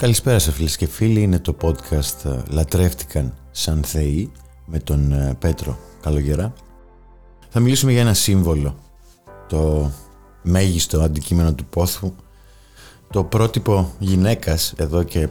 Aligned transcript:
Καλησπέρα 0.00 0.38
σας 0.38 0.54
φίλες 0.54 0.76
και 0.76 0.86
φίλοι, 0.86 1.22
είναι 1.22 1.38
το 1.38 1.56
podcast 1.62 2.24
ε, 2.24 2.42
«Λατρεύτηκαν 2.48 3.34
σαν 3.50 3.82
θεοί» 3.84 4.32
με 4.66 4.78
τον 4.78 5.12
ε, 5.12 5.36
Πέτρο 5.38 5.78
Καλογερά. 6.00 6.52
Θα 7.48 7.60
μιλήσουμε 7.60 7.92
για 7.92 8.00
ένα 8.00 8.14
σύμβολο, 8.14 8.76
το 9.48 9.90
μέγιστο 10.42 11.00
αντικείμενο 11.00 11.54
του 11.54 11.64
πόθου, 11.64 12.14
το 13.10 13.24
πρότυπο 13.24 13.92
γυναίκας 13.98 14.72
εδώ 14.76 15.02
και 15.02 15.28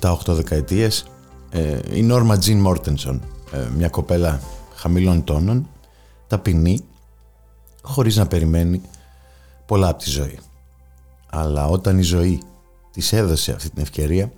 7-8 0.00 0.14
δεκαετίες, 0.26 1.06
ε, 1.50 1.78
η 1.92 2.02
Νόρμα 2.02 2.38
Τζιν 2.38 2.60
Μόρτενσον, 2.60 3.22
μια 3.76 3.88
κοπέλα 3.88 4.40
χαμηλών 4.74 5.24
τόνων, 5.24 5.68
ταπεινή, 6.26 6.80
χωρίς 7.82 8.16
να 8.16 8.26
περιμένει 8.26 8.80
πολλά 9.66 9.88
από 9.88 10.02
τη 10.02 10.10
ζωή. 10.10 10.38
Αλλά 11.30 11.66
όταν 11.66 11.98
η 11.98 12.02
ζωή 12.02 12.42
της 12.94 13.12
έδωσε 13.12 13.52
αυτή 13.52 13.70
την 13.70 13.82
ευκαιρία 13.82 14.32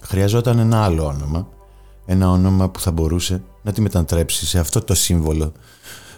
χρειαζόταν 0.00 0.58
ένα 0.58 0.84
άλλο 0.84 1.04
όνομα 1.04 1.48
ένα 2.06 2.30
όνομα 2.30 2.68
που 2.68 2.80
θα 2.80 2.90
μπορούσε 2.90 3.42
να 3.62 3.72
τη 3.72 3.80
μετατρέψει 3.80 4.46
σε 4.46 4.58
αυτό 4.58 4.82
το 4.82 4.94
σύμβολο 4.94 5.52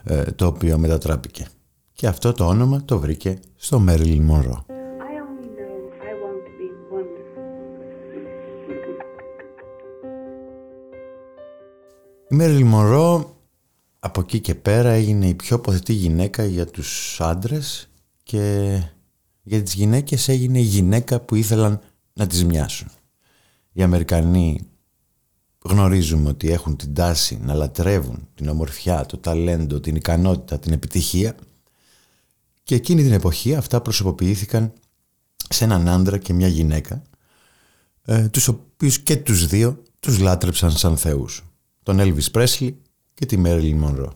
ε, 0.05 0.23
το 0.23 0.47
οποίο 0.47 0.79
μετατράπηκε. 0.79 1.47
Και 1.93 2.07
αυτό 2.07 2.33
το 2.33 2.47
όνομα 2.47 2.85
το 2.85 2.99
βρήκε 2.99 3.38
στο 3.57 3.79
Μέριλιν 3.79 4.23
Μονρό 4.23 4.65
Η 12.29 12.35
Μέριλιν 12.35 12.66
Μονρό 12.66 13.37
από 13.99 14.21
εκεί 14.21 14.41
και 14.41 14.55
πέρα 14.55 14.91
έγινε 14.91 15.27
η 15.27 15.35
πιο 15.35 15.59
ποθετή 15.59 15.93
γυναίκα 15.93 16.45
για 16.45 16.66
τους 16.66 17.21
άντρες 17.21 17.88
και 18.23 18.79
για 19.45 19.62
τις 19.62 19.75
γυναίκες 19.75 20.29
έγινε 20.29 20.59
η 20.59 20.62
γυναίκα 20.62 21.21
που 21.21 21.34
ήθελαν 21.34 21.80
να 22.12 22.27
τις 22.27 22.45
μοιάσουν. 22.45 22.89
Οι 23.73 23.83
Αμερικανοί 23.83 24.60
γνωρίζουμε 25.59 26.29
ότι 26.29 26.51
έχουν 26.51 26.77
την 26.77 26.95
τάση 26.95 27.38
να 27.43 27.55
λατρεύουν 27.55 28.29
την 28.35 28.49
ομορφιά, 28.49 29.07
το 29.07 29.18
ταλέντο, 29.18 29.80
την 29.80 29.96
ικανότητα, 29.96 30.59
την 30.59 30.73
επιτυχία 30.73 31.35
και 32.63 32.74
εκείνη 32.74 33.02
την 33.02 33.13
εποχή 33.13 33.55
αυτά 33.55 33.80
προσωποποιήθηκαν 33.80 34.73
σε 35.49 35.65
έναν 35.65 35.88
άντρα 35.88 36.18
και 36.18 36.33
μια 36.33 36.49
γυναίκα 36.49 37.02
ε, 38.05 38.29
τους 38.29 38.49
οποίους 38.49 39.01
και 39.01 39.16
τους 39.16 39.46
δύο 39.46 39.83
τους 40.01 40.18
λάτρεψαν 40.18 40.71
σαν 40.71 40.96
θεούς. 40.96 41.45
Τον 41.83 41.99
Elvis 42.01 42.30
Presley 42.33 42.74
και 43.15 43.27
τη 43.27 43.43
Marilyn 43.45 43.85
Monroe. 43.85 44.13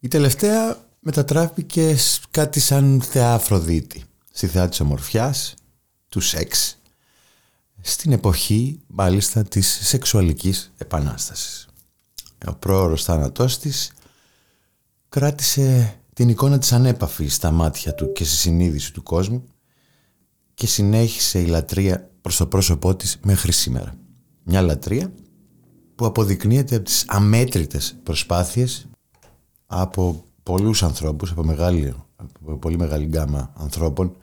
Η 0.00 0.08
τελευταία 0.08 0.76
μετατράφηκε 1.04 1.96
κάτι 2.30 2.60
σαν 2.60 3.02
θεά 3.02 3.34
Αφροδίτη 3.34 4.04
στη 4.30 4.46
θεά 4.46 4.68
της 4.68 4.80
ομορφιάς, 4.80 5.54
του 6.08 6.20
σεξ, 6.20 6.78
στην 7.80 8.12
εποχή 8.12 8.80
μάλιστα 8.86 9.42
της 9.42 9.78
σεξουαλικής 9.82 10.72
επανάστασης. 10.76 11.68
Ο 12.46 12.54
πρόωρος 12.54 13.04
θάνατός 13.04 13.58
της 13.58 13.92
κράτησε 15.08 15.96
την 16.12 16.28
εικόνα 16.28 16.58
της 16.58 16.72
ανέπαφης 16.72 17.34
στα 17.34 17.50
μάτια 17.50 17.94
του 17.94 18.12
και 18.12 18.24
στη 18.24 18.36
συνείδηση 18.36 18.92
του 18.92 19.02
κόσμου 19.02 19.44
και 20.54 20.66
συνέχισε 20.66 21.40
η 21.40 21.46
λατρεία 21.46 22.10
προς 22.20 22.36
το 22.36 22.46
πρόσωπό 22.46 22.96
της 22.96 23.18
μέχρι 23.22 23.52
σήμερα. 23.52 23.94
Μια 24.42 24.62
λατρεία 24.62 25.12
που 25.94 26.06
αποδεικνύεται 26.06 26.74
από 26.74 26.84
τις 26.84 27.04
αμέτρητες 27.06 27.96
προσπάθειες 28.02 28.88
από 29.66 30.24
πολλούς 30.42 30.82
ανθρώπους, 30.82 31.30
από, 31.30 31.44
μεγάλη, 31.44 31.94
από 32.16 32.56
πολύ 32.56 32.78
μεγάλη 32.78 33.04
γκάμα 33.04 33.52
ανθρώπων 33.56 34.16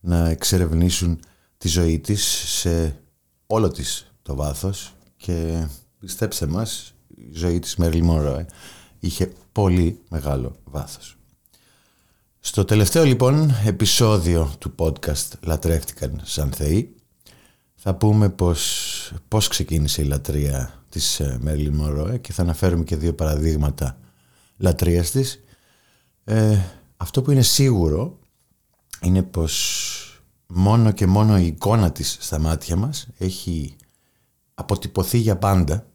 να 0.00 0.28
εξερευνήσουν 0.28 1.20
τη 1.58 1.68
ζωή 1.68 1.98
της 1.98 2.24
σε 2.46 3.00
όλο 3.46 3.68
της 3.68 4.12
το 4.22 4.34
βάθος 4.34 4.94
και 5.16 5.66
πιστέψτε 5.98 6.46
μας 6.46 6.94
η 7.16 7.30
ζωή 7.32 7.58
της 7.58 7.76
Μέρλι 7.76 8.02
Μόρο 8.02 8.44
είχε 8.98 9.32
πολύ 9.52 10.00
μεγάλο 10.08 10.56
βάθος. 10.64 11.16
Στο 12.40 12.64
τελευταίο 12.64 13.04
λοιπόν 13.04 13.54
επεισόδιο 13.64 14.54
του 14.58 14.74
podcast 14.78 15.28
«Λατρεύτηκαν 15.40 16.20
σαν 16.24 16.52
θεοί» 16.52 16.94
θα 17.74 17.94
πούμε 17.94 18.28
πως, 18.28 19.12
πώς 19.28 19.48
ξεκίνησε 19.48 20.02
η 20.02 20.04
λατρεία 20.04 20.84
της 20.88 21.20
Μέρλι 21.40 21.72
Μόρο 21.72 22.16
και 22.16 22.32
θα 22.32 22.42
αναφέρουμε 22.42 22.84
και 22.84 22.96
δύο 22.96 23.14
παραδείγματα 23.14 23.98
λατρείας 24.56 25.10
της 25.10 25.40
ε, 26.24 26.58
αυτό 26.96 27.22
που 27.22 27.30
είναι 27.30 27.42
σίγουρο 27.42 28.18
είναι 29.00 29.22
πως 29.22 30.22
μόνο 30.46 30.92
και 30.92 31.06
μόνο 31.06 31.38
η 31.38 31.46
εικόνα 31.46 31.92
της 31.92 32.16
στα 32.20 32.38
μάτια 32.38 32.76
μας 32.76 33.08
έχει 33.18 33.76
αποτυπωθεί 34.54 35.18
για 35.18 35.36
πάντα 35.38 35.86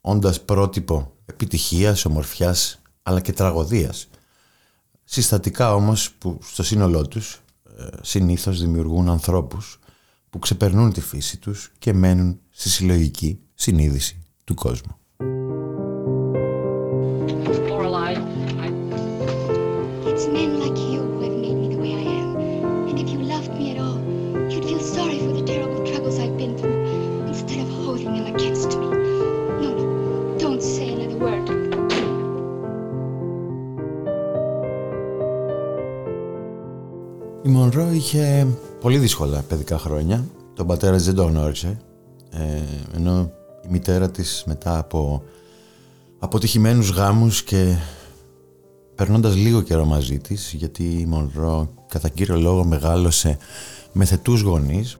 όντας 0.00 0.40
πρότυπο 0.40 1.16
επιτυχίας, 1.26 2.04
ομορφιάς 2.04 2.82
αλλά 3.02 3.20
και 3.20 3.32
τραγωδίας. 3.32 4.08
Συστατικά 5.04 5.74
όμως 5.74 6.12
που 6.12 6.38
στο 6.42 6.62
σύνολό 6.62 7.08
τους 7.08 7.42
ε, 7.78 7.86
συνήθως 8.00 8.60
δημιουργούν 8.60 9.08
ανθρώπους 9.08 9.78
που 10.30 10.38
ξεπερνούν 10.38 10.92
τη 10.92 11.00
φύση 11.00 11.38
τους 11.38 11.72
και 11.78 11.92
μένουν 11.92 12.40
στη 12.50 12.68
συλλογική 12.68 13.40
συνείδηση 13.54 14.22
του 14.44 14.54
κόσμου. 14.54 14.96
Μονρό 37.74 37.92
είχε 37.92 38.46
πολύ 38.80 38.98
δύσκολα 38.98 39.42
παιδικά 39.48 39.78
χρόνια. 39.78 40.24
Τον 40.54 40.66
πατέρα 40.66 40.96
της 40.96 41.04
δεν 41.04 41.14
τον 41.14 41.28
γνώρισε. 41.28 41.78
Ε, 42.30 42.96
ενώ 42.96 43.30
η 43.64 43.68
μητέρα 43.70 44.10
της 44.10 44.42
μετά 44.46 44.78
από 44.78 45.22
αποτυχημένους 46.18 46.90
γάμους 46.90 47.42
και 47.42 47.76
περνώντας 48.94 49.36
λίγο 49.36 49.60
καιρό 49.60 49.84
μαζί 49.84 50.18
της 50.18 50.52
γιατί 50.52 50.84
η 50.84 51.06
Μονρό 51.06 51.68
κατά 51.88 52.08
κύριο 52.08 52.36
λόγο 52.36 52.64
μεγάλωσε 52.64 53.38
με 53.92 54.04
θετούς 54.04 54.40
γονείς 54.40 54.96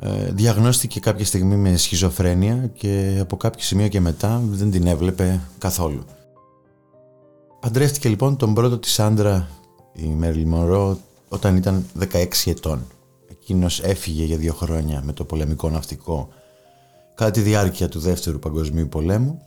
ε, 0.00 0.30
διαγνώστηκε 0.32 1.00
κάποια 1.00 1.24
στιγμή 1.24 1.56
με 1.56 1.76
σχιζοφρένεια 1.76 2.70
και 2.74 3.18
από 3.20 3.36
κάποιο 3.36 3.62
σημείο 3.62 3.88
και 3.88 4.00
μετά 4.00 4.42
δεν 4.44 4.70
την 4.70 4.86
έβλεπε 4.86 5.40
καθόλου. 5.58 6.04
Παντρεύτηκε 7.60 8.08
λοιπόν 8.08 8.36
τον 8.36 8.54
πρώτο 8.54 8.78
της 8.78 9.00
άντρα 9.00 9.48
η 9.92 10.06
Μέρλι 10.06 10.46
Μονρό 10.46 10.98
όταν 11.28 11.56
ήταν 11.56 11.86
16 12.12 12.26
ετών. 12.44 12.86
Εκείνος 13.30 13.80
έφυγε 13.80 14.24
για 14.24 14.36
δύο 14.36 14.52
χρόνια 14.52 15.02
με 15.04 15.12
το 15.12 15.24
πολεμικό 15.24 15.70
ναυτικό 15.70 16.28
κατά 17.14 17.30
τη 17.30 17.40
διάρκεια 17.40 17.88
του 17.88 17.98
δεύτερου 17.98 18.38
παγκοσμίου 18.38 18.88
πολέμου 18.88 19.42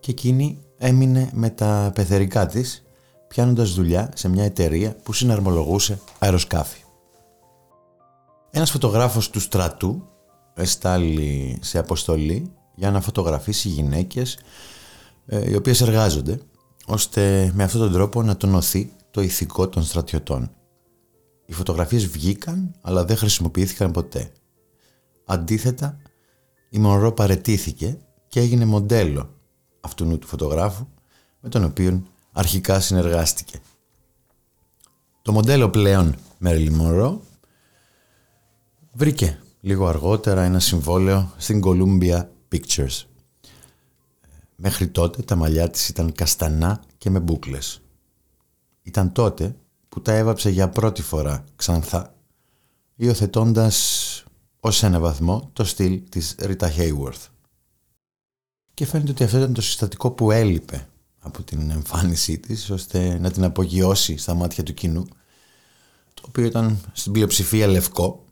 και 0.00 0.10
εκείνη 0.10 0.58
έμεινε 0.78 1.30
με 1.32 1.50
τα 1.50 1.90
πεθερικά 1.94 2.46
της 2.46 2.84
πιάνοντας 3.28 3.74
δουλειά 3.74 4.10
σε 4.14 4.28
μια 4.28 4.44
εταιρεία 4.44 4.96
που 5.02 5.12
συναρμολογούσε 5.12 6.00
αεροσκάφη. 6.18 6.80
Ένας 8.50 8.70
φωτογράφος 8.70 9.30
του 9.30 9.40
στρατού 9.40 10.08
εστάλει 10.54 11.58
σε 11.60 11.78
αποστολή 11.78 12.52
για 12.74 12.90
να 12.90 13.00
φωτογραφίσει 13.00 13.68
γυναίκες 13.68 14.38
ε, 15.26 15.50
οι 15.50 15.54
οποίες 15.54 15.80
εργάζονται 15.80 16.40
ώστε 16.86 17.50
με 17.54 17.62
αυτόν 17.64 17.80
τον 17.80 17.92
τρόπο 17.92 18.22
να 18.22 18.36
τονωθεί 18.36 18.92
το 19.10 19.20
ηθικό 19.20 19.68
των 19.68 19.82
στρατιωτών. 19.82 20.50
Οι 21.50 21.52
φωτογραφίες 21.52 22.06
βγήκαν 22.06 22.74
αλλά 22.80 23.04
δεν 23.04 23.16
χρησιμοποιήθηκαν 23.16 23.90
ποτέ. 23.90 24.32
Αντίθετα, 25.24 25.98
η 26.68 26.78
Μονρό 26.78 27.12
παρετήθηκε 27.12 27.98
και 28.28 28.40
έγινε 28.40 28.64
μοντέλο 28.64 29.34
αυτού 29.80 30.18
του 30.18 30.26
φωτογράφου 30.26 30.86
με 31.40 31.48
τον 31.48 31.64
οποίο 31.64 32.02
αρχικά 32.32 32.80
συνεργάστηκε. 32.80 33.60
Το 35.22 35.32
μοντέλο 35.32 35.70
πλέον 35.70 36.14
Μέρλι 36.38 36.70
Μονρό 36.70 37.20
βρήκε 38.92 39.38
λίγο 39.60 39.86
αργότερα 39.86 40.42
ένα 40.42 40.60
συμβόλαιο 40.60 41.32
στην 41.36 41.62
Columbia 41.64 42.26
Pictures. 42.52 43.04
Μέχρι 44.56 44.88
τότε 44.88 45.22
τα 45.22 45.36
μαλλιά 45.36 45.70
της 45.70 45.88
ήταν 45.88 46.12
καστανά 46.12 46.82
και 46.98 47.10
με 47.10 47.20
μπούκλες. 47.20 47.82
Ήταν 48.82 49.12
τότε 49.12 49.56
που 49.90 50.02
τα 50.02 50.12
έβαψε 50.12 50.50
για 50.50 50.68
πρώτη 50.68 51.02
φορά 51.02 51.44
ξανθά, 51.56 52.14
υιοθετώντας 52.96 54.24
ως 54.60 54.82
ένα 54.82 54.98
βαθμό 54.98 55.50
το 55.52 55.64
στυλ 55.64 56.02
της 56.08 56.34
Rita 56.38 56.76
Hayworth. 56.76 57.26
Και 58.74 58.86
φαίνεται 58.86 59.10
ότι 59.10 59.24
αυτό 59.24 59.36
ήταν 59.36 59.54
το 59.54 59.60
συστατικό 59.60 60.10
που 60.10 60.30
έλειπε 60.30 60.88
από 61.18 61.42
την 61.42 61.70
εμφάνισή 61.70 62.38
της, 62.38 62.70
ώστε 62.70 63.18
να 63.18 63.30
την 63.30 63.44
απογειώσει 63.44 64.16
στα 64.16 64.34
μάτια 64.34 64.62
του 64.62 64.74
κοινού, 64.74 65.04
το 66.14 66.22
οποίο 66.28 66.44
ήταν 66.44 66.80
στην 66.92 67.12
πλειοψηφία 67.12 67.66
λευκό 67.66 68.24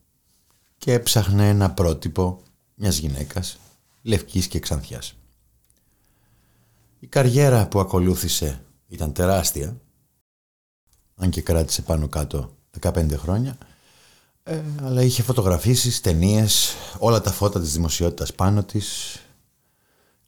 και 0.79 0.93
έψαχνε 0.93 1.49
ένα 1.49 1.71
πρότυπο 1.71 2.43
μιας 2.75 2.99
γυναίκας 2.99 3.59
λευκής 4.03 4.47
και 4.47 4.59
ξανθιάς. 4.59 5.17
Η 6.99 7.07
καριέρα 7.07 7.69
που 7.69 7.81
ακολούθησε 7.81 8.65
ήταν 8.89 9.13
τεράστια 9.13 9.81
αν 11.19 11.31
και 11.31 11.43
κράτησε 11.43 11.83
πάνω 11.83 12.09
κάτω 12.09 12.57
15 12.81 13.11
χρόνια 13.17 13.59
ε, 14.43 14.63
αλλά 14.83 15.03
είχε 15.03 15.23
φωτογραφίσεις, 15.23 16.01
ταινίες, 16.01 16.75
όλα 16.99 17.21
τα 17.21 17.33
φώτα 17.33 17.61
της 17.61 17.73
δημοσιότητας 17.73 18.33
πάνω 18.33 18.63
της 18.63 19.19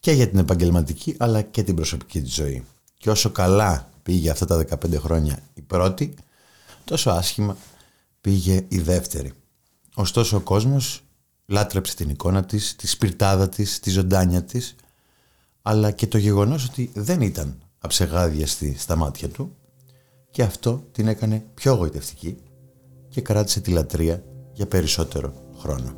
και 0.00 0.12
για 0.12 0.28
την 0.28 0.38
επαγγελματική 0.38 1.14
αλλά 1.18 1.42
και 1.42 1.62
την 1.62 1.74
προσωπική 1.74 2.20
της 2.20 2.34
ζωή. 2.34 2.64
Και 2.98 3.10
όσο 3.10 3.30
καλά 3.30 3.88
πήγε 4.02 4.30
αυτά 4.30 4.46
τα 4.46 4.64
15 4.70 4.94
χρόνια 4.98 5.38
η 5.54 5.60
πρώτη, 5.60 6.14
τόσο 6.84 7.10
άσχημα 7.10 7.56
πήγε 8.20 8.64
η 8.68 8.78
δεύτερη. 8.78 9.32
Ωστόσο 9.94 10.36
ο 10.36 10.40
κόσμος 10.40 11.02
λάτρεψε 11.46 11.94
την 11.94 12.08
εικόνα 12.10 12.44
της, 12.44 12.76
τη 12.76 12.86
σπιρτάδα 12.86 13.48
της, 13.48 13.80
τη 13.80 13.90
ζωντάνια 13.90 14.42
της, 14.42 14.74
αλλά 15.62 15.90
και 15.90 16.06
το 16.06 16.18
γεγονός 16.18 16.64
ότι 16.64 16.90
δεν 16.94 17.20
ήταν 17.20 17.58
αψεγάδιαστη 17.78 18.76
στα 18.78 18.96
μάτια 18.96 19.28
του 19.28 19.56
και 20.30 20.42
αυτό 20.42 20.82
την 20.92 21.08
έκανε 21.08 21.44
πιο 21.54 21.74
γοητευτική 21.74 22.36
και 23.08 23.20
κράτησε 23.20 23.60
τη 23.60 23.70
λατρεία 23.70 24.22
για 24.52 24.66
περισσότερο 24.66 25.32
χρόνο. 25.58 25.94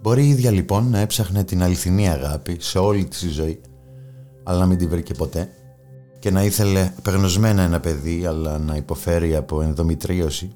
Μπορεί 0.00 0.24
η 0.24 0.28
ίδια 0.28 0.50
λοιπόν 0.50 0.90
να 0.90 0.98
έψαχνε 0.98 1.44
την 1.44 1.62
αληθινή 1.62 2.08
αγάπη 2.08 2.56
σε 2.60 2.78
όλη 2.78 3.04
της 3.04 3.32
ζωή, 3.32 3.60
αλλά 4.42 4.58
να 4.58 4.66
μην 4.66 4.78
την 4.78 4.88
βρήκε 4.88 5.14
ποτέ 5.14 5.48
και 6.18 6.30
να 6.30 6.44
ήθελε 6.44 6.92
απεγνωσμένα 6.98 7.62
ένα 7.62 7.80
παιδί, 7.80 8.26
αλλά 8.26 8.58
να 8.58 8.76
υποφέρει 8.76 9.36
από 9.36 9.62
ενδομητρίωση, 9.62 10.52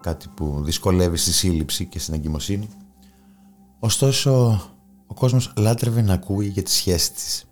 κάτι 0.00 0.26
που 0.36 0.62
δυσκολεύει 0.64 1.16
στη 1.16 1.32
σύλληψη 1.32 1.86
και 1.86 1.98
στην 1.98 2.14
εγκυμοσύνη. 2.14 2.68
Ωστόσο, 3.84 4.62
ο 5.06 5.14
κόσμος 5.14 5.52
λάτρευε 5.56 6.02
να 6.02 6.12
ακούει 6.12 6.46
για 6.46 6.62
τις 6.62 6.74
σχέσεις 6.74 7.10
της, 7.10 7.44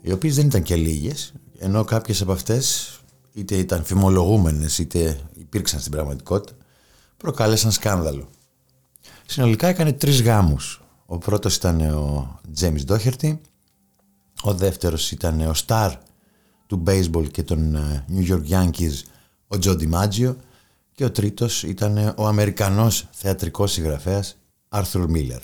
οι 0.00 0.12
οποίες 0.12 0.34
δεν 0.34 0.46
ήταν 0.46 0.62
και 0.62 0.76
λίγες, 0.76 1.32
ενώ 1.58 1.84
κάποιες 1.84 2.20
από 2.22 2.32
αυτές 2.32 2.90
είτε 3.32 3.56
ήταν 3.56 3.84
φημολογούμενες 3.84 4.78
είτε 4.78 5.20
υπήρξαν 5.34 5.80
στην 5.80 5.92
πραγματικότητα, 5.92 6.56
προκάλεσαν 7.16 7.72
σκάνδαλο. 7.72 8.28
Συνολικά 9.26 9.66
έκανε 9.66 9.92
τρεις 9.92 10.22
γάμους. 10.22 10.82
Ο 11.06 11.18
πρώτος 11.18 11.56
ήταν 11.56 11.80
ο 11.80 12.40
Τζέμις 12.52 12.84
Ντόχερτη, 12.84 13.40
ο 14.42 14.54
δεύτερος 14.54 15.10
ήταν 15.10 15.40
ο 15.40 15.54
στάρ 15.54 15.92
του 16.66 16.82
baseball 16.86 17.30
και 17.30 17.42
των 17.42 17.74
ε, 17.74 18.04
New 18.16 18.28
York 18.30 18.48
Yankees, 18.48 19.02
ο 19.46 19.58
Τζο 19.58 19.76
Μάτζιο 19.88 20.36
και 20.94 21.04
ο 21.04 21.10
τρίτος 21.10 21.62
ήταν 21.62 22.14
ο 22.16 22.26
Αμερικανός 22.26 23.08
θεατρικός 23.10 23.72
συγγραφέας 23.72 24.36
Άρθουρ 24.76 25.10
Μίλλερ. 25.10 25.40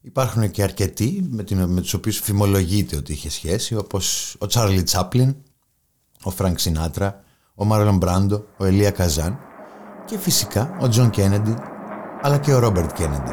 Υπάρχουν 0.00 0.50
και 0.50 0.62
αρκετοί 0.62 1.28
με, 1.30 1.42
την, 1.42 1.68
με 1.68 1.80
τους 1.80 1.94
οποίους 1.94 2.18
φημολογείται 2.18 2.96
ότι 2.96 3.12
είχε 3.12 3.30
σχέση 3.30 3.76
όπως 3.76 4.36
ο 4.38 4.46
Τσάρλι 4.46 4.82
Τσάπλιν, 4.82 5.36
ο 6.22 6.30
Φρανκ 6.30 6.58
Σινάτρα, 6.58 7.24
ο 7.54 7.64
Μάρλον 7.64 7.96
Μπράντο, 7.96 8.44
ο 8.56 8.64
Ελία 8.64 8.90
Καζάν 8.90 9.38
και 10.04 10.18
φυσικά 10.18 10.76
ο 10.80 10.88
Τζον 10.88 11.10
Κένεντι 11.10 11.54
αλλά 12.22 12.38
και 12.38 12.52
ο 12.52 12.58
Ρόμπερτ 12.58 12.92
Κένεντι. 12.92 13.32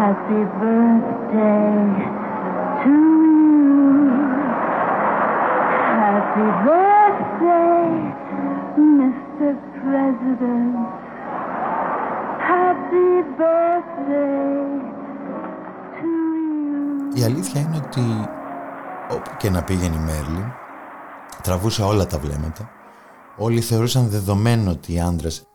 Happy 0.00 0.42
birthday 0.60 1.90
to 2.82 3.19
Happy 6.30 6.50
birthday, 6.66 7.90
Mr. 8.98 9.50
President. 9.82 10.74
Happy 12.50 13.10
birthday 13.38 14.60
to 15.96 16.08
you. 17.14 17.18
Η 17.18 17.22
αλήθεια 17.24 17.60
είναι 17.60 17.76
ότι 17.76 18.00
όπου 19.10 19.30
και 19.38 19.50
να 19.50 19.62
πήγαινε 19.62 19.96
η 19.96 19.98
Μέρλιν, 19.98 20.44
τραβούσε 21.42 21.82
όλα 21.82 22.06
τα 22.06 22.18
βλέμματα. 22.18 22.70
Όλοι 23.36 23.60
θεωρούσαν 23.60 24.08
δεδομένο 24.08 24.70
ότι 24.70 24.92
οι 24.92 25.00
άντρες 25.00 25.46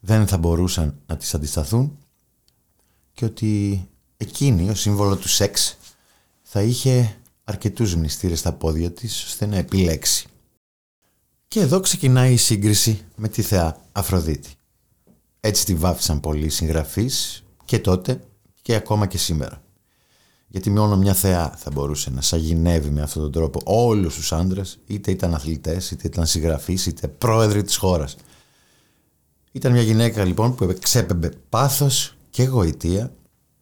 δεν 0.00 0.26
θα 0.26 0.38
μπορούσαν 0.38 1.00
να 1.06 1.16
τις 1.16 1.34
αντισταθούν 1.34 1.98
και 3.12 3.24
ότι 3.24 3.88
εκείνη, 4.16 4.70
ο 4.70 4.74
σύμβολο 4.74 5.16
του 5.16 5.28
σεξ, 5.28 5.78
θα 6.42 6.60
είχε 6.60 7.19
αρκετούς 7.50 7.94
μνηστήρες 7.94 8.38
στα 8.38 8.52
πόδια 8.52 8.90
της 8.90 9.24
ώστε 9.24 9.46
να 9.46 9.56
επιλέξει. 9.56 10.26
Και 11.48 11.60
εδώ 11.60 11.80
ξεκινάει 11.80 12.32
η 12.32 12.36
σύγκριση 12.36 13.04
με 13.16 13.28
τη 13.28 13.42
θεά 13.42 13.76
Αφροδίτη. 13.92 14.50
Έτσι 15.40 15.64
τη 15.64 15.74
βάφησαν 15.74 16.20
πολλοί 16.20 16.48
συγγραφείς 16.48 17.44
και 17.64 17.78
τότε 17.78 18.20
και 18.62 18.74
ακόμα 18.74 19.06
και 19.06 19.18
σήμερα. 19.18 19.62
Γιατί 20.48 20.70
μόνο 20.70 20.96
μια 20.96 21.14
θεά 21.14 21.54
θα 21.56 21.70
μπορούσε 21.70 22.10
να 22.10 22.20
σαγηνεύει 22.20 22.90
με 22.90 23.02
αυτόν 23.02 23.22
τον 23.22 23.32
τρόπο 23.32 23.60
όλους 23.64 24.14
τους 24.14 24.32
άντρες, 24.32 24.78
είτε 24.86 25.10
ήταν 25.10 25.34
αθλητές, 25.34 25.90
είτε 25.90 26.06
ήταν 26.06 26.26
συγγραφείς, 26.26 26.86
είτε 26.86 27.08
πρόεδροι 27.08 27.62
της 27.62 27.76
χώρας. 27.76 28.16
Ήταν 29.52 29.72
μια 29.72 29.82
γυναίκα 29.82 30.24
λοιπόν 30.24 30.54
που 30.54 30.76
ξέπεμπε 30.80 31.32
πάθος 31.48 32.16
και 32.30 32.42
γοητεία 32.42 33.12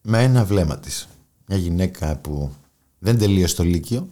με 0.01 0.23
ένα 0.23 0.45
βλέμμα 0.45 0.79
της. 0.79 1.07
Μια 1.45 1.57
γυναίκα 1.57 2.15
που 2.15 2.51
δεν 2.99 3.17
τελείωσε 3.17 3.55
το 3.55 3.63
Λύκειο, 3.63 4.07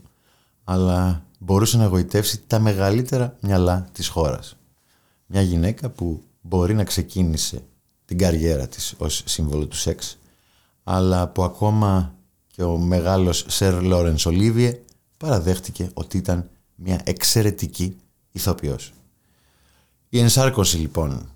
αλλά 0.63 1.25
μπορούσε 1.39 1.77
να 1.77 1.85
γοητεύσει 1.85 2.41
τα 2.47 2.59
μεγαλύτερα 2.59 3.35
μυαλά 3.41 3.89
της 3.91 4.07
χώρας. 4.07 4.57
Μια 5.25 5.41
γυναίκα 5.41 5.89
που 5.89 6.21
μπορεί 6.41 6.73
να 6.73 6.83
ξεκίνησε 6.83 7.63
την 8.05 8.17
καριέρα 8.17 8.67
της 8.67 8.95
ως 8.97 9.23
σύμβολο 9.25 9.65
του 9.65 9.75
σεξ, 9.75 10.17
αλλά 10.83 11.27
που 11.27 11.43
ακόμα 11.43 12.15
και 12.47 12.63
ο 12.63 12.77
μεγάλος 12.77 13.45
Σερ 13.47 13.81
Λόρενς 13.81 14.25
Ολίβιε 14.25 14.81
παραδέχτηκε 15.17 15.89
ότι 15.93 16.17
ήταν 16.17 16.49
μια 16.75 17.01
εξαιρετική 17.03 17.97
ηθοποιός. 18.31 18.93
Η 20.09 20.19
ενσάρκωση 20.19 20.77
λοιπόν 20.77 21.29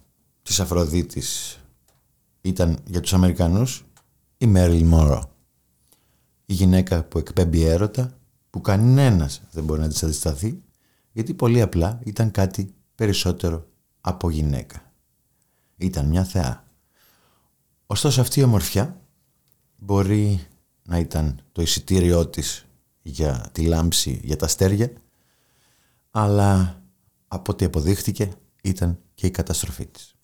της 0.43 0.59
Αφροδίτης 0.59 1.59
ήταν 2.41 2.77
για 2.85 3.01
τους 3.01 3.13
Αμερικανούς 3.13 3.85
η 4.37 4.45
Μέριλ 4.45 4.85
Μόρο. 4.85 5.30
Η 6.51 6.53
γυναίκα 6.53 7.03
που 7.03 7.17
εκπέμπει 7.17 7.63
έρωτα 7.63 8.17
που 8.49 8.61
κανένας 8.61 9.41
δεν 9.51 9.63
μπορεί 9.63 9.79
να 9.79 9.87
της 9.87 10.03
αντισταθεί 10.03 10.61
γιατί 11.11 11.33
πολύ 11.33 11.61
απλά 11.61 11.99
ήταν 12.03 12.31
κάτι 12.31 12.73
περισσότερο 12.95 13.67
από 14.01 14.29
γυναίκα. 14.29 14.91
Ήταν 15.77 16.05
μια 16.05 16.23
θεά. 16.23 16.65
Ωστόσο 17.85 18.21
αυτή 18.21 18.39
η 18.39 18.43
ομορφιά 18.43 19.01
μπορεί 19.77 20.47
να 20.83 20.97
ήταν 20.97 21.41
το 21.51 21.61
εισιτήριό 21.61 22.27
της 22.27 22.65
για 23.01 23.49
τη 23.51 23.61
λάμψη, 23.61 24.19
για 24.23 24.35
τα 24.35 24.45
αστέρια, 24.45 24.91
αλλά 26.11 26.81
από 27.27 27.51
ό,τι 27.51 27.65
αποδείχτηκε 27.65 28.31
ήταν 28.61 28.99
και 29.13 29.27
η 29.27 29.31
καταστροφή 29.31 29.85
της. 29.85 30.15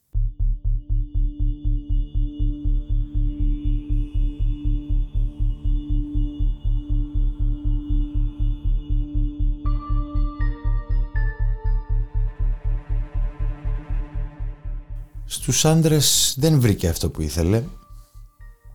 Στους 15.40 15.66
άντρες 15.66 16.36
δεν 16.38 16.60
βρήκε 16.60 16.88
αυτό 16.88 17.10
που 17.10 17.22
ήθελε 17.22 17.64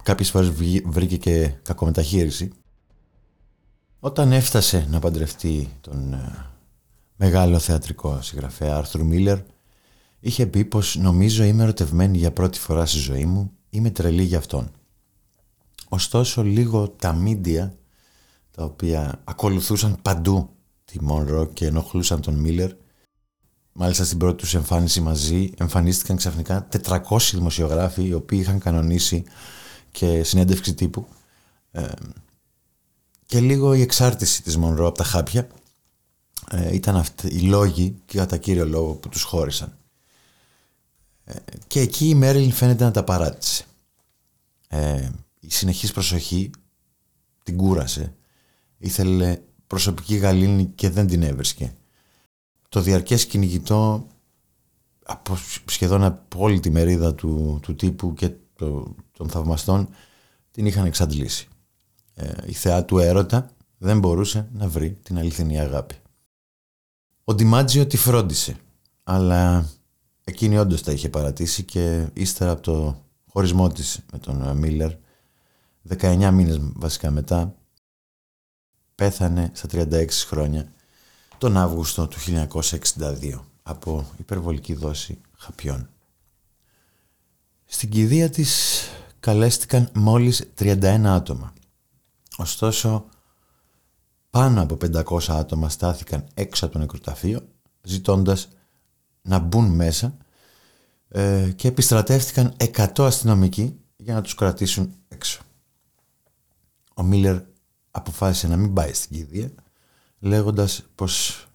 κάποιες 0.03 0.31
φορές 0.31 0.51
βρήκε 0.85 1.17
και 1.17 1.49
κακομεταχείριση. 1.63 2.51
Όταν 4.01 4.33
έφτασε 4.33 4.87
να 4.91 4.99
παντρευτεί 4.99 5.69
τον 5.81 6.13
ε, 6.13 6.47
μεγάλο 7.17 7.59
θεατρικό 7.59 8.23
συγγραφέα 8.23 8.77
Άρθρου 8.77 9.05
Μίλλερ, 9.05 9.39
είχε 10.21 10.47
πει 10.47 10.65
πως 10.65 10.97
νομίζω 10.97 11.45
είμαι 11.45 11.63
ερωτευμένη 11.63 12.19
για 12.19 12.33
πρώτη 12.33 12.59
φορά 12.59 12.87
στη 12.87 12.99
ζωή 12.99 13.25
μου, 13.25 13.53
είμαι 13.71 13.91
τρελή 13.91 14.23
για 14.23 14.39
αυτόν. 14.39 14.71
Ωστόσο 15.89 16.43
λίγο 16.43 16.89
τα 16.89 17.13
μίντια 17.13 17.75
τα 18.51 18.65
οποία 18.65 19.21
ακολουθούσαν 19.25 19.97
παντού 20.03 20.51
τη 20.85 21.03
Μονρό 21.03 21.45
και 21.45 21.67
ενοχλούσαν 21.67 22.21
τον 22.21 22.35
Μίλλερ 22.35 22.71
Μάλιστα 23.73 24.05
στην 24.05 24.19
πρώτη 24.19 24.37
τους 24.37 24.55
εμφάνιση 24.55 25.01
μαζί 25.01 25.53
εμφανίστηκαν 25.59 26.17
ξαφνικά 26.17 26.69
400 26.87 27.01
δημοσιογράφοι 27.33 28.07
οι 28.07 28.13
οποίοι 28.13 28.39
είχαν 28.43 28.59
κανονίσει 28.59 29.25
και 29.91 30.23
συνέντευξη 30.23 30.75
τύπου 30.75 31.07
ε, 31.71 31.89
και 33.27 33.41
λίγο 33.41 33.75
η 33.75 33.81
εξάρτηση 33.81 34.43
της 34.43 34.57
Μονρό 34.57 34.87
από 34.87 34.99
τα 34.99 35.05
χάπια 35.05 35.49
ε, 36.51 36.75
ήταν 36.75 36.97
αυτοί 36.97 37.29
οι 37.29 37.41
λόγοι 37.41 37.97
και 38.05 38.19
κατά 38.19 38.37
κύριο 38.37 38.67
λόγο 38.67 38.93
που 38.95 39.09
τους 39.09 39.23
χώρισαν. 39.23 39.77
Ε, 41.25 41.35
και 41.67 41.81
εκεί 41.81 42.09
η 42.09 42.15
Μέριλιν 42.15 42.53
φαίνεται 42.53 42.85
να 42.85 42.91
τα 42.91 43.05
παράτησε. 43.05 43.65
Ε, 44.69 45.09
η 45.41 45.51
συνεχής 45.51 45.93
προσοχή 45.93 46.51
την 47.43 47.57
κούρασε. 47.57 48.15
Ήθελε 48.79 49.39
προσωπική 49.67 50.15
γαλήνη 50.15 50.67
και 50.67 50.91
δεν 50.91 51.07
την 51.07 51.23
έβρισκε. 51.23 51.73
Το 52.73 52.81
διαρκές 52.81 53.27
κυνηγητό 53.27 54.07
από 55.05 55.37
σχεδόν 55.67 56.05
από 56.05 56.39
όλη 56.43 56.61
τη 56.61 56.71
μερίδα 56.71 57.15
του, 57.15 57.59
του 57.63 57.75
τύπου 57.75 58.15
και 58.15 58.31
το, 58.57 58.95
των 59.13 59.29
θαυμαστών 59.29 59.89
την 60.51 60.67
είχαν 60.67 60.85
εξαντλήσει. 60.87 61.49
Ε, 62.15 62.33
η 62.47 62.53
θεά 62.53 62.85
του 62.85 62.99
έρωτα 62.99 63.51
δεν 63.79 63.99
μπορούσε 63.99 64.49
να 64.53 64.69
βρει 64.69 64.99
την 65.03 65.19
αληθινή 65.19 65.61
αγάπη. 65.61 65.95
Ο 67.25 67.35
Ντιμάτζιο 67.35 67.87
τη 67.87 67.97
φρόντισε, 67.97 68.57
αλλά 69.03 69.69
εκείνη 70.25 70.59
όντως 70.59 70.83
τα 70.83 70.93
είχε 70.93 71.09
παρατήσει 71.09 71.63
και 71.63 72.07
ύστερα 72.13 72.51
από 72.51 72.63
το 72.63 73.03
χωρισμό 73.29 73.69
της 73.69 74.01
με 74.13 74.19
τον 74.19 74.57
Μίλλερ, 74.57 74.93
19 75.89 76.31
μήνες 76.33 76.59
βασικά 76.61 77.11
μετά, 77.11 77.55
πέθανε 78.95 79.51
στα 79.55 79.69
36 79.73 80.07
χρόνια 80.11 80.73
τον 81.43 81.57
Αύγουστο 81.57 82.09
του 82.09 82.19
1962 82.99 83.41
από 83.63 84.07
υπερβολική 84.19 84.75
δόση 84.75 85.21
χαπιών. 85.39 85.89
Στην 87.65 87.89
κηδεία 87.91 88.31
της 88.31 88.83
καλέστηκαν 89.21 89.91
μόλις 89.95 90.51
31 90.59 91.03
άτομα. 91.05 91.53
Ωστόσο, 92.37 93.05
πάνω 94.31 94.63
από 94.63 94.77
500 94.81 95.19
άτομα 95.29 95.69
στάθηκαν 95.69 96.27
έξω 96.35 96.65
από 96.65 96.75
το 96.75 96.81
νεκροταφείο 96.81 97.49
ζητώντας 97.83 98.49
να 99.23 99.39
μπουν 99.39 99.75
μέσα 99.75 100.17
ε, 101.09 101.53
και 101.57 101.69
επιστρατεύτηκαν 101.69 102.57
100 102.77 102.87
αστυνομικοί 102.99 103.81
για 103.97 104.15
να 104.15 104.21
τους 104.21 104.35
κρατήσουν 104.35 104.95
έξω. 105.09 105.43
Ο 106.95 107.03
Μίλλερ 107.03 107.41
αποφάσισε 107.91 108.49
να 108.49 108.57
μην 108.57 108.73
πάει 108.73 108.93
στην 108.93 109.17
κηδεία 109.17 109.51
λέγοντας 110.23 110.85
πως 110.95 111.47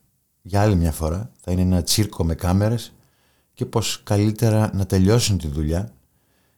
για 0.42 0.62
άλλη 0.62 0.76
μια 0.76 0.92
φορά 0.92 1.32
θα 1.40 1.52
είναι 1.52 1.62
ένα 1.62 1.84
τσίρκο 1.84 2.24
με 2.26 2.36
κάμερες 2.36 2.94
και 3.54 3.66
πως 3.66 4.02
καλύτερα 4.04 4.72
να 4.74 4.86
τελειώσουν 4.86 5.38
τη 5.38 5.48
δουλειά 5.48 5.94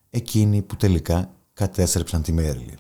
εκείνοι 0.10 0.62
που 0.62 0.76
τελικά 0.76 1.32
κατέστρεψαν 1.54 2.22
τη 2.22 2.32
Μέρλιν. 2.32 2.78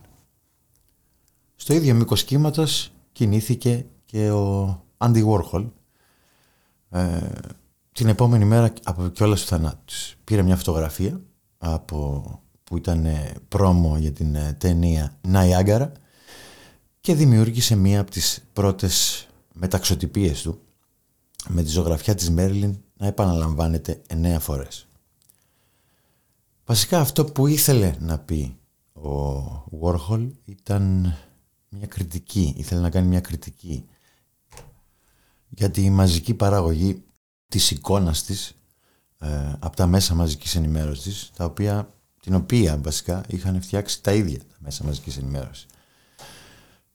Στο 1.55 1.73
ίδιο 1.73 1.93
μήκος 1.93 2.23
κύματος 2.23 2.91
κινήθηκε 3.11 3.85
και 4.05 4.31
ο 4.31 4.83
Άντι 4.97 5.23
Βόρχολ 5.23 5.65
ε, 6.89 7.29
την 7.91 8.07
επόμενη 8.07 8.45
μέρα 8.45 8.73
από 8.83 9.07
κιόλας 9.07 9.41
του 9.41 9.47
θανάτους 9.47 10.15
Πήρε 10.23 10.41
μια 10.41 10.55
φωτογραφία 10.55 11.21
από, 11.57 12.23
που 12.63 12.77
ήταν 12.77 13.07
πρόμο 13.47 13.97
για 13.97 14.11
την 14.11 14.35
ε, 14.35 14.55
ταινία 14.59 15.17
Ναϊάγκαρα 15.21 15.91
και 17.01 17.15
δημιούργησε 17.15 17.75
μία 17.75 17.99
από 17.99 18.11
τις 18.11 18.43
πρώτες 18.53 19.27
μεταξωτυπίες 19.53 20.41
του 20.41 20.61
με 21.47 21.63
τη 21.63 21.69
ζωγραφιά 21.69 22.15
της 22.15 22.29
Μέρλιν 22.29 22.77
να 22.97 23.07
επαναλαμβάνεται 23.07 24.01
εννέα 24.07 24.39
φορές. 24.39 24.87
Βασικά 26.65 26.99
αυτό 26.99 27.25
που 27.25 27.47
ήθελε 27.47 27.95
να 27.99 28.19
πει 28.19 28.57
ο 28.93 29.79
Warhol 29.81 30.29
ήταν 30.45 31.15
μια 31.69 31.87
κριτική, 31.87 32.53
ήθελε 32.57 32.81
να 32.81 32.89
κάνει 32.89 33.07
μια 33.07 33.21
κριτική 33.21 33.85
για 35.49 35.71
τη 35.71 35.89
μαζική 35.89 36.33
παραγωγή 36.33 37.03
της 37.47 37.71
εικόνας 37.71 38.23
της 38.23 38.55
ε, 39.19 39.53
από 39.59 39.75
τα 39.75 39.87
μέσα 39.87 40.15
μαζικής 40.15 40.55
ενημέρωσης 40.55 41.31
τα 41.35 41.45
οποία, 41.45 41.93
την 42.21 42.35
οποία 42.35 42.77
βασικά 42.77 43.23
είχαν 43.27 43.61
φτιάξει 43.61 44.03
τα 44.03 44.13
ίδια 44.13 44.39
τα 44.39 44.55
μέσα 44.59 44.83
μαζικής 44.83 45.17
ενημέρωσης. 45.17 45.65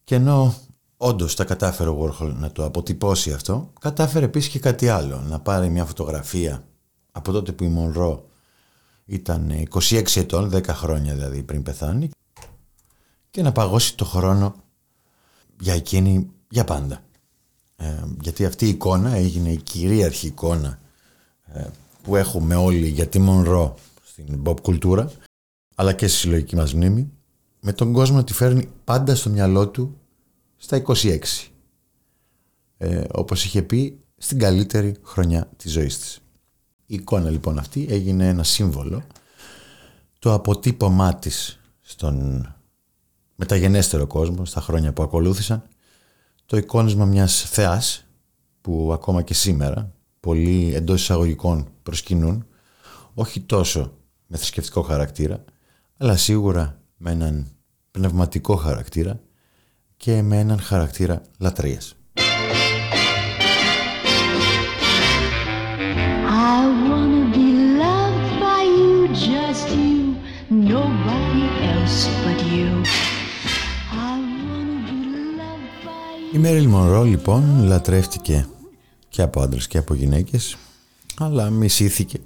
Και 0.04 0.14
ενώ 0.14 0.54
όντως 0.96 1.34
τα 1.34 1.44
κατάφερε 1.44 1.90
ο 1.90 2.02
Warhol 2.02 2.32
να 2.34 2.52
το 2.52 2.64
αποτυπώσει 2.64 3.32
αυτό, 3.32 3.72
κατάφερε 3.80 4.24
επίσης 4.24 4.50
και 4.50 4.58
κάτι 4.58 4.88
άλλο, 4.88 5.20
να 5.20 5.40
πάρει 5.40 5.68
μια 5.68 5.84
φωτογραφία 5.84 6.64
από 7.12 7.32
τότε 7.32 7.52
που 7.52 7.64
η 7.64 7.68
Μονρό 7.68 8.28
ήταν 9.04 9.68
26 9.70 10.16
ετών, 10.16 10.50
10 10.54 10.66
χρόνια 10.66 11.14
δηλαδή 11.14 11.42
πριν 11.42 11.62
πεθάνει 11.62 12.10
και 13.30 13.42
να 13.42 13.52
παγώσει 13.52 13.96
το 13.96 14.04
χρόνο 14.04 14.54
για 15.60 15.74
εκείνη 15.74 16.30
για 16.48 16.64
πάντα. 16.64 17.02
Ε, 17.76 18.02
γιατί 18.20 18.44
αυτή 18.44 18.66
η 18.66 18.68
εικόνα 18.68 19.14
έγινε 19.14 19.50
η 19.50 19.56
κυρίαρχη 19.56 20.26
εικόνα 20.26 20.78
ε, 21.46 21.64
που 22.02 22.16
έχουμε 22.16 22.54
όλοι 22.54 22.88
για 22.88 23.06
τη 23.06 23.18
Μονρό 23.18 23.74
στην 24.04 24.42
pop 24.44 24.60
κουλτούρα 24.60 25.10
αλλά 25.74 25.92
και 25.92 26.06
στη 26.06 26.18
συλλογική 26.18 26.56
μας 26.56 26.74
μνήμη 26.74 27.12
με 27.66 27.72
τον 27.72 27.92
κόσμο 27.92 28.16
να 28.16 28.24
τη 28.24 28.32
φέρνει 28.32 28.68
πάντα 28.84 29.14
στο 29.14 29.30
μυαλό 29.30 29.68
του 29.68 29.98
στα 30.56 30.82
26. 30.86 31.18
Ε, 32.76 33.04
όπως 33.12 33.44
είχε 33.44 33.62
πει 33.62 33.98
στην 34.16 34.38
καλύτερη 34.38 34.96
χρονιά 35.02 35.50
της 35.56 35.72
ζωής 35.72 35.98
της. 35.98 36.20
Η 36.86 36.94
εικόνα 36.94 37.30
λοιπόν 37.30 37.58
αυτή 37.58 37.86
έγινε 37.90 38.28
ένα 38.28 38.42
σύμβολο 38.42 39.02
το 40.18 40.32
αποτύπωμά 40.32 41.14
της 41.14 41.60
στον 41.80 42.46
μεταγενέστερο 43.36 44.06
κόσμο 44.06 44.44
στα 44.44 44.60
χρόνια 44.60 44.92
που 44.92 45.02
ακολούθησαν 45.02 45.62
το 46.46 46.56
εικόνισμα 46.56 47.04
μιας 47.04 47.50
θεάς 47.50 48.06
που 48.60 48.90
ακόμα 48.92 49.22
και 49.22 49.34
σήμερα 49.34 49.92
πολλοί 50.20 50.74
εντός 50.74 51.02
εισαγωγικών 51.02 51.68
προσκυνούν 51.82 52.46
όχι 53.14 53.40
τόσο 53.40 53.92
με 54.26 54.36
θρησκευτικό 54.36 54.82
χαρακτήρα 54.82 55.44
αλλά 55.96 56.16
σίγουρα 56.16 56.78
με 56.96 57.10
έναν 57.10 57.53
πνευματικό 57.98 58.56
χαρακτήρα 58.56 59.20
και 59.96 60.22
με 60.22 60.38
έναν 60.38 60.60
χαρακτήρα 60.60 61.22
λατρείας. 61.38 61.96
Η 76.32 76.38
Μέριλ 76.38 76.68
Μονρό 76.68 77.02
λοιπόν 77.02 77.62
λατρεύτηκε 77.62 78.46
και 79.08 79.22
από 79.22 79.40
άντρες 79.40 79.66
και 79.66 79.78
από 79.78 79.94
γυναίκες 79.94 80.56
αλλά 81.18 81.50
μισήθηκε 81.50 82.18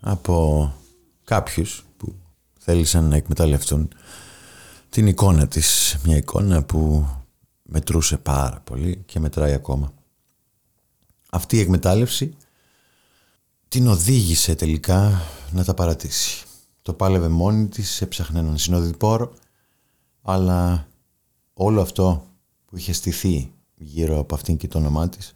από 0.00 0.72
κάποιους 1.24 1.84
που 1.96 2.14
θέλησαν 2.58 3.04
να 3.04 3.16
εκμεταλλευτούν 3.16 3.88
την 4.92 5.06
εικόνα 5.06 5.48
της, 5.48 5.96
μια 6.04 6.16
εικόνα 6.16 6.64
που 6.64 7.06
μετρούσε 7.62 8.16
πάρα 8.16 8.60
πολύ 8.60 9.02
και 9.06 9.20
μετράει 9.20 9.52
ακόμα. 9.52 9.94
Αυτή 11.30 11.56
η 11.56 11.60
εκμετάλλευση 11.60 12.36
την 13.68 13.86
οδήγησε 13.86 14.54
τελικά 14.54 15.22
να 15.52 15.64
τα 15.64 15.74
παρατήσει. 15.74 16.44
Το 16.82 16.92
πάλευε 16.92 17.28
μόνη 17.28 17.68
της, 17.68 18.00
έψαχνε 18.00 18.38
έναν 18.38 18.58
συνοδοιπόρο, 18.58 19.32
αλλά 20.22 20.88
όλο 21.54 21.80
αυτό 21.80 22.26
που 22.66 22.76
είχε 22.76 22.92
στηθεί 22.92 23.52
γύρω 23.74 24.18
από 24.18 24.34
αυτήν 24.34 24.56
και 24.56 24.68
το 24.68 24.78
όνομά 24.78 25.08
της 25.08 25.34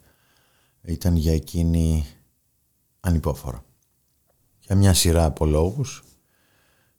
ήταν 0.82 1.16
για 1.16 1.32
εκείνη 1.32 2.06
ανυπόφορο. 3.00 3.64
Για 4.60 4.76
μια 4.76 4.94
σειρά 4.94 5.24
από 5.24 5.46
λόγους 5.46 6.02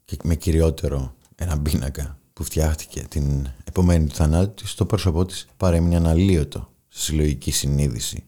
και 0.05 0.17
με 0.23 0.35
κυριότερο 0.35 1.15
ένα 1.35 1.61
πίνακα 1.61 2.17
που 2.37 2.43
φτιάχτηκε 2.43 3.03
την 3.03 3.47
επομένη 3.63 4.07
του 4.07 4.15
θανάτου 4.15 4.53
της, 4.53 4.73
το 4.73 4.85
πρόσωπό 4.85 5.25
της 5.25 5.47
παρέμεινε 5.57 5.95
αναλύωτο 5.95 6.69
στη 6.87 7.01
συλλογική 7.01 7.51
συνείδηση 7.51 8.27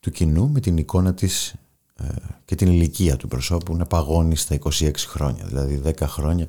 του 0.00 0.10
κοινού 0.10 0.48
με 0.48 0.60
την 0.60 0.76
εικόνα 0.76 1.14
της 1.14 1.54
ε, 1.94 2.04
και 2.44 2.54
την 2.54 2.68
ηλικία 2.68 3.16
του 3.16 3.28
προσώπου 3.28 3.76
να 3.76 3.86
παγώνει 3.86 4.36
στα 4.36 4.58
26 4.62 4.90
χρόνια, 4.96 5.44
δηλαδή 5.44 5.82
10 5.84 6.00
χρόνια 6.00 6.48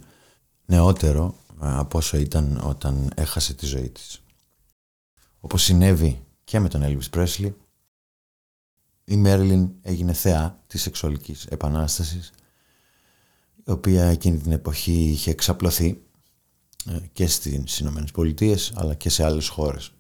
νεότερο 0.66 1.36
ε, 1.62 1.78
από 1.78 1.98
όσο 1.98 2.18
ήταν 2.18 2.62
όταν 2.64 3.12
έχασε 3.16 3.54
τη 3.54 3.66
ζωή 3.66 3.90
της. 3.90 4.22
Όπως 5.40 5.64
συνέβη 5.64 6.22
και 6.44 6.60
με 6.60 6.68
τον 6.68 6.82
Elvis 6.84 7.18
Presley, 7.18 7.52
η 9.06 9.16
Μέρλιν 9.16 9.72
έγινε 9.82 10.14
θεά 10.14 10.64
της 10.68 10.82
σεξουαλικής 10.82 11.46
επανάστασης, 11.46 12.32
η 13.66 13.72
οποία 13.72 14.06
εκείνη 14.06 14.38
την 14.38 14.52
εποχή 14.52 15.10
είχε 15.10 15.32
εξαπλωθεί 15.32 15.88
ε, 15.88 16.00
και 17.14 17.28
στις 17.28 17.80
Ηνωμένες 17.80 18.12
Πολιτείες 18.12 18.72
αλλά 18.76 18.94
και 18.94 19.10
σε 19.10 19.24
άλλες 19.24 19.48
χώρες. 19.48 19.92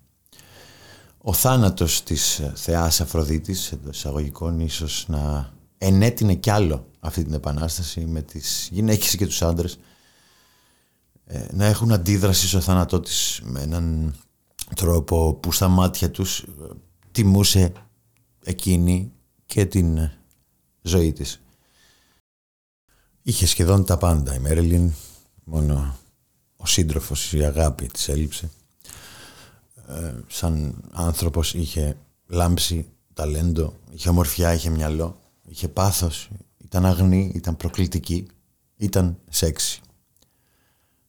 Ο 1.17 1.33
θάνατος 1.33 2.03
της 2.03 2.39
ε, 2.39 2.51
θεάς 2.55 3.01
Αφροδίτης 3.01 3.71
εντός 3.71 3.97
εισαγωγικών 3.97 4.59
ίσως 4.59 5.05
να 5.07 5.53
ενέτεινε 5.77 6.35
κι 6.35 6.49
άλλο 6.49 6.87
αυτή 6.99 7.23
την 7.23 7.33
επανάσταση 7.33 8.05
με 8.05 8.21
τις 8.21 8.69
γυναίκες 8.71 9.15
και 9.15 9.25
τους 9.25 9.41
άντρες 9.41 9.79
ε, 11.25 11.45
να 11.51 11.65
έχουν 11.65 11.91
αντίδραση 11.91 12.47
στο 12.47 12.59
θάνατό 12.59 12.99
της 12.99 13.41
με 13.43 13.61
έναν 13.61 14.15
τρόπο 14.75 15.33
που 15.33 15.51
στα 15.51 15.67
μάτια 15.67 16.11
τους 16.11 16.45
τιμούσε 17.11 17.71
εκείνη 18.43 19.11
και 19.45 19.65
την 19.65 20.09
ζωή 20.81 21.13
της. 21.13 21.41
Είχε 23.21 23.45
σχεδόν 23.45 23.85
τα 23.85 23.97
πάντα 23.97 24.35
η 24.35 24.39
Μέριλιν, 24.39 24.91
μόνο 25.43 25.97
ο 26.57 26.65
σύντροφος, 26.65 27.33
η 27.33 27.43
αγάπη 27.43 27.87
της 27.87 28.07
έλειψε. 28.09 28.49
Ε, 29.87 30.13
σαν 30.27 30.83
άνθρωπος 30.91 31.53
είχε 31.53 31.97
λάμψη, 32.27 32.89
ταλέντο, 33.13 33.73
είχε 33.91 34.09
ομορφιά, 34.09 34.53
είχε 34.53 34.69
μυαλό, 34.69 35.19
είχε 35.47 35.67
πάθος, 35.67 36.29
ήταν 36.63 36.85
αγνή, 36.85 37.31
ήταν 37.35 37.57
προκλητική, 37.57 38.27
ήταν 38.77 39.17
σεξι. 39.29 39.81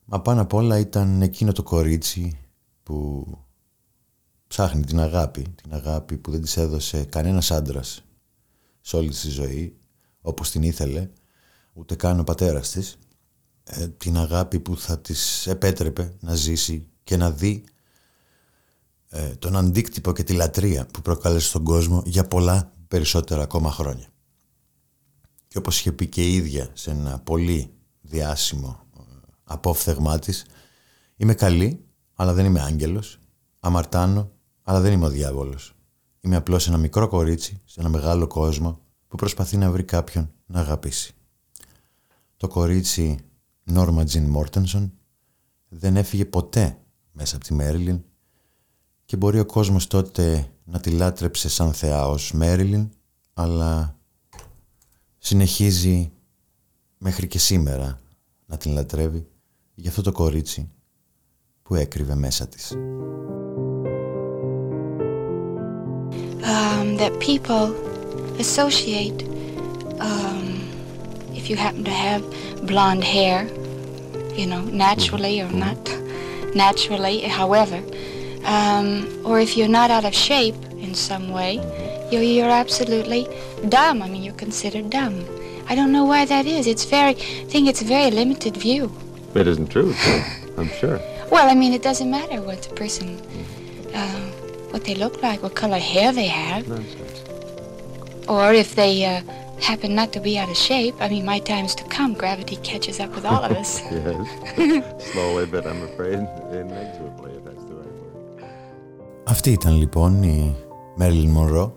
Μα 0.05 0.21
πάνω 0.21 0.41
απ' 0.41 0.55
όλα 0.55 0.79
ήταν 0.79 1.23
εκείνο 1.23 1.53
το 1.53 1.63
κορίτσι 1.63 2.39
που 2.83 3.27
ψάχνει 4.47 4.85
την 4.85 5.01
αγάπη, 5.01 5.43
την 5.63 5.75
αγάπη 5.75 6.17
που 6.17 6.31
δεν 6.31 6.43
της 6.43 6.57
έδωσε 6.57 7.05
κανένας 7.05 7.51
άντρας 7.51 8.05
σε 8.81 8.97
όλη 8.97 9.11
τη 9.11 9.29
ζωή, 9.29 9.77
όπως 10.21 10.51
την 10.51 10.63
ήθελε, 10.63 11.11
ούτε 11.73 11.95
καν 11.95 12.21
ο 12.21 12.25
πατέρας 12.25 12.71
της, 12.71 12.99
ε, 13.69 13.89
την 13.89 14.17
αγάπη 14.17 14.61
που 14.61 14.79
θα 14.79 14.99
της 14.99 15.47
επέτρεπε 15.47 16.15
να 16.21 16.35
ζήσει 16.35 16.89
και 17.05 17.17
να 17.17 17.31
δει 17.31 17.65
ε, 19.09 19.29
τον 19.29 19.57
αντίκτυπο 19.57 20.13
και 20.13 20.23
τη 20.23 20.33
λατρεία 20.33 20.87
που 20.87 21.03
προκάλεσε 21.03 21.49
στον 21.49 21.65
κόσμο 21.65 22.03
για 22.07 22.27
πολλά 22.27 22.73
περισσότερα 22.89 23.43
ακόμα 23.43 23.71
χρόνια. 23.71 24.09
Και 25.49 25.59
όπως 25.59 25.79
είχε 25.79 25.93
πει 25.93 26.07
και 26.07 26.23
η 26.23 26.35
ίδια 26.35 26.71
σε 26.73 26.91
ένα 26.91 27.19
πολύ 27.19 27.75
διάσημο 28.01 28.87
ε, 28.99 29.03
απόφθεγμά 29.45 30.19
της, 30.19 30.45
είμαι 31.17 31.35
καλή 31.35 31.85
αλλά 32.15 32.33
δεν 32.33 32.45
είμαι 32.45 32.61
άγγελος, 32.63 33.19
αμαρτάνω 33.61 34.31
αλλά 34.63 34.81
δεν 34.81 34.93
είμαι 34.93 35.07
ο 35.07 35.11
διάβολος. 35.11 35.75
Είμαι 36.21 36.37
απλώς 36.37 36.69
ένα 36.69 36.77
μικρό 36.77 37.09
κορίτσι 37.09 37.61
σε 37.65 37.81
ένα 37.81 37.89
μεγάλο 37.89 38.27
κόσμο 38.27 38.81
που 39.09 39.17
προσπαθεί 39.17 39.57
να 39.57 39.71
βρει 39.71 39.85
κάποιον 39.85 40.31
να 40.47 40.61
αγαπήσει. 40.61 41.15
Το 42.37 42.49
κορίτσι 42.49 43.19
Νόρμα 43.69 44.05
Τζιν 44.05 44.25
Μόρτενσον 44.25 44.93
δεν 45.69 45.97
έφυγε 45.97 46.25
ποτέ 46.25 46.79
μέσα 47.13 47.37
από 47.37 47.45
τη 47.45 47.55
Μέριλιν 47.55 48.03
και 49.05 49.17
μπορεί 49.17 49.39
ο 49.39 49.47
κόσμος 49.47 49.87
τότε 49.87 50.51
να 50.65 50.81
τη 50.81 50.91
λάτρεψε 50.91 51.49
σαν 51.49 51.73
θεά 51.73 52.09
ως 52.09 52.33
Μέριλιν 52.33 52.91
αλλά 53.35 53.99
συνεχίζει 55.19 56.13
μέχρι 56.99 57.27
και 57.27 57.39
σήμερα 57.39 57.99
να 58.47 58.57
την 58.57 58.73
λατρεύει 58.73 59.27
για 59.75 59.91
αυτό 59.91 60.03
το 60.03 60.13
κορίτσι 60.13 60.71
που 61.63 61.75
έκρυβε 61.75 62.15
μέσα 62.15 62.49
της. 62.49 62.73
Um, 66.43 66.97
that 67.01 67.15
people 67.19 67.65
associate 68.45 69.21
um, 70.09 70.45
if 71.35 71.51
you 71.51 71.57
happen 71.57 71.83
to 71.85 71.97
have 72.07 72.23
blonde 72.67 73.05
hair, 73.05 73.39
you 74.37 74.47
know, 74.47 74.61
naturally 74.63 75.41
or 75.41 75.51
not 75.51 75.79
naturally, 76.55 77.21
however, 77.21 77.83
um, 78.45 79.07
or 79.25 79.41
if 79.41 79.57
you're 79.57 79.69
not 79.69 79.91
out 79.91 80.05
of 80.05 80.15
shape 80.15 80.55
in 80.79 80.95
some 80.95 81.31
way, 81.31 81.55
you're, 82.11 82.23
you're 82.23 82.49
absolutely 82.51 83.27
dumb. 83.69 84.03
I 84.03 84.09
mean, 84.09 84.23
you're 84.23 84.35
considered 84.35 84.91
dumb. 84.91 85.25
I 85.69 85.75
don't 85.75 85.93
know 85.93 86.05
why 86.05 86.25
that 86.25 86.47
is. 86.47 86.67
It's 86.67 86.85
very, 86.85 87.11
I 87.11 87.15
think 87.15 87.69
it's 87.69 87.83
a 87.83 87.85
very 87.85 88.11
limited 88.11 88.57
view. 88.57 88.93
It 89.35 89.47
isn't 89.47 89.69
true, 89.71 89.95
I'm 90.57 90.69
sure. 90.69 91.01
Well, 91.31 91.51
I 91.51 91.55
mean, 91.55 91.73
it 91.73 91.83
doesn't 91.83 92.11
matter 92.11 92.41
what 92.41 92.63
the 92.63 92.75
person, 92.75 93.21
uh, 93.95 94.31
what 94.71 94.85
they 94.85 94.95
look 94.95 95.23
like, 95.23 95.43
what 95.43 95.55
color 95.55 95.79
hair 95.79 96.13
they 96.13 96.27
have, 96.29 96.67
Nonsense. 96.69 97.23
or 98.29 98.55
if 98.55 98.77
they 98.77 99.05
uh, 99.05 99.23
happen 99.61 99.95
not 99.95 100.13
to 100.13 100.21
be 100.21 100.39
out 100.39 100.51
of 100.51 100.57
shape. 100.57 100.95
I 101.01 101.09
mean, 101.09 101.25
my 101.25 101.39
time's 101.39 101.75
to 101.75 101.85
come. 101.97 102.15
Gravity 102.15 102.57
catches 102.57 103.01
up 103.01 103.11
with 103.15 103.25
all 103.25 103.43
of 103.45 103.53
us. 103.63 103.81
Yes. 103.91 104.27
Slowly, 105.13 105.47
but 105.47 105.63
I'm 105.67 105.83
afraid 105.91 106.21
inexorably, 106.61 107.31
if 107.39 107.45
that's 107.45 107.65
the 107.69 107.75
right 107.75 107.97
word. 108.01 108.45
Αυτή 109.25 109.51
ήταν 109.51 109.77
λοιπόν 109.77 110.23
η 110.23 110.57
Μέρλιν 110.95 111.31
Μονρό, 111.31 111.75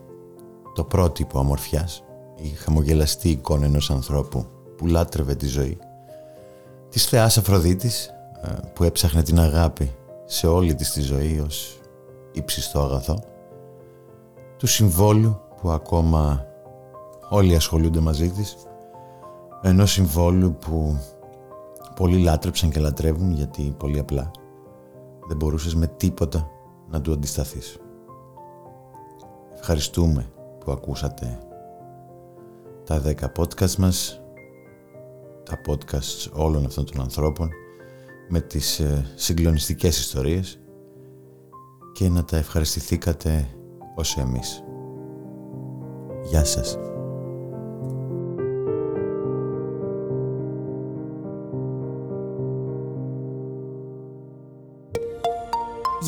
το 0.75 0.83
πρότυπο 0.83 1.39
ομορφιάς, 1.39 2.03
η 2.35 2.47
χαμογελαστή 2.47 3.29
εικόνα 3.29 3.65
ενός 3.65 3.91
ανθρώπου 3.91 4.45
που 4.77 4.87
λάτρευε 4.87 5.35
τη 5.35 5.47
ζωή, 5.47 5.77
της 6.89 7.05
θεάς 7.05 7.37
Αφροδίτης 7.37 8.07
ε, 8.41 8.49
που 8.73 8.83
έψαχνε 8.83 9.23
την 9.23 9.39
αγάπη 9.39 9.91
σε 10.25 10.47
όλη 10.47 10.75
της 10.75 10.91
τη 10.91 11.01
ζωή 11.01 11.43
ως 11.45 11.79
ύψιστο 12.31 12.79
αγαθό, 12.79 13.23
του 14.57 14.67
συμβόλου 14.67 15.41
που 15.61 15.69
ακόμα 15.69 16.48
όλοι 17.29 17.55
ασχολούνται 17.55 17.99
μαζί 17.99 18.29
της, 18.29 18.57
ενός 19.61 19.91
συμβόλου 19.91 20.55
που 20.55 20.97
πολλοί 21.95 22.17
λάτρεψαν 22.17 22.69
και 22.69 22.79
λατρεύουν 22.79 23.31
γιατί 23.31 23.75
πολύ 23.77 23.99
απλά 23.99 24.31
δεν 25.27 25.37
μπορούσες 25.37 25.75
με 25.75 25.87
τίποτα 25.87 26.49
να 26.89 27.01
του 27.01 27.13
αντισταθείς. 27.13 27.77
Ευχαριστούμε 29.53 30.31
που 30.59 30.71
ακούσατε 30.71 31.39
τα 32.85 33.01
10 33.05 33.13
podcast 33.37 33.75
μας, 33.75 34.21
τα 35.43 35.61
podcast 35.67 36.31
όλων 36.33 36.65
αυτών 36.65 36.85
των 36.85 37.01
ανθρώπων 37.01 37.49
με 38.29 38.41
τις 38.41 38.79
ε, 38.79 39.05
συγκλονιστικές 39.15 39.99
ιστορίες 39.99 40.59
και 41.93 42.09
να 42.09 42.23
τα 42.23 42.37
ευχαριστηθήκατε 42.37 43.47
όσο 43.95 44.21
εμείς. 44.21 44.63
Γεια 46.29 46.45
σας. 46.45 46.88